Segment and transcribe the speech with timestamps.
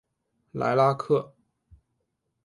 [0.53, 1.35] 莱拉克。